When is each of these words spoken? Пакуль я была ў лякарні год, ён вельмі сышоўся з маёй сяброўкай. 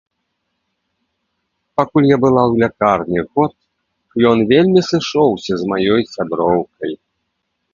Пакуль 1.79 2.07
я 2.11 2.17
была 2.23 2.43
ў 2.51 2.53
лякарні 2.65 3.19
год, 3.39 3.53
ён 4.31 4.37
вельмі 4.53 4.81
сышоўся 4.89 5.53
з 5.61 5.71
маёй 5.75 6.03
сяброўкай. 6.17 6.91